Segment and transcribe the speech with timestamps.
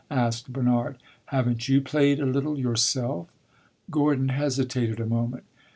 [0.09, 0.97] asked Bernard.
[1.27, 3.27] "Have n't you played a little yourself?"
[3.91, 5.43] Gordon hesitated a moment.